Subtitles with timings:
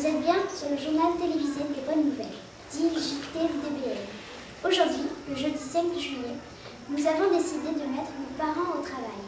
[0.00, 2.26] Vous êtes bien sur le journal télévisé des bonnes nouvelles,
[2.72, 2.84] dit.
[4.64, 6.36] Aujourd'hui, le jeudi 5 juillet,
[6.88, 9.20] nous avons décidé de mettre nos parents au travail.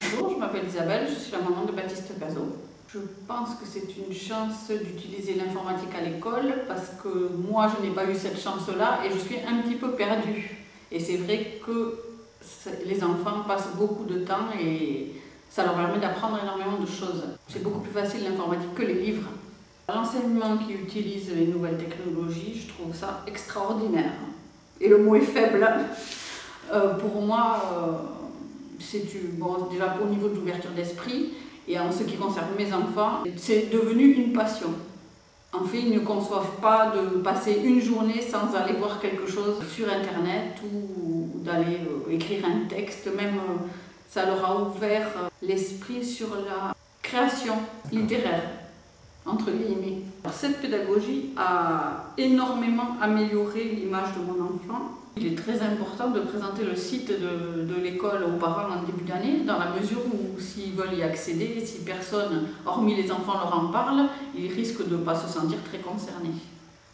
[0.00, 2.56] Bonjour, je m'appelle Isabelle, je suis la maman de Baptiste Cazot.
[2.86, 7.92] Je pense que c'est une chance d'utiliser l'informatique à l'école parce que moi je n'ai
[7.92, 10.56] pas eu cette chance-là et je suis un petit peu perdue.
[10.92, 11.98] Et c'est vrai que
[12.86, 15.16] les enfants passent beaucoup de temps et
[15.50, 17.24] ça leur permet d'apprendre énormément de choses.
[17.48, 19.30] C'est beaucoup plus facile l'informatique que les livres.
[19.86, 24.12] L'enseignement qui utilise les nouvelles technologies, je trouve ça extraordinaire.
[24.80, 25.68] Et le mot est faible.
[26.72, 27.92] Euh, pour moi, euh,
[28.80, 29.04] c'est
[29.36, 31.34] bon, déjà au niveau de l'ouverture d'esprit,
[31.68, 34.70] et en ce qui concerne mes enfants, c'est devenu une passion.
[35.52, 39.56] En fait, ils ne conçoivent pas de passer une journée sans aller voir quelque chose
[39.70, 43.06] sur Internet ou d'aller euh, écrire un texte.
[43.14, 43.38] Même,
[44.08, 45.08] ça leur a ouvert
[45.42, 47.54] l'esprit sur la création
[47.92, 48.63] littéraire
[49.26, 50.02] entre guillemets.
[50.32, 54.98] Cette pédagogie a énormément amélioré l'image de mon enfant.
[55.16, 59.44] Il est très important de présenter le site de, l'école aux parents en début d'année,
[59.46, 63.68] dans la mesure où s'ils veulent y accéder, si personne, hormis les enfants, leur en
[63.68, 66.34] parle, ils risquent de ne pas se sentir très concernés.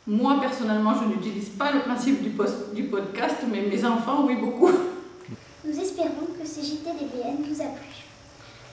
[0.07, 2.33] Moi, personnellement, je n'utilise pas le principe du,
[2.75, 4.71] du podcast, mais mes enfants, oui, beaucoup.
[5.65, 8.05] Nous espérons que ce JTDBN vous a plu.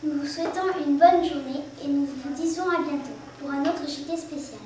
[0.03, 3.81] Nous vous souhaitons une bonne journée et nous vous disons à bientôt pour un autre
[3.87, 4.59] JT spécial.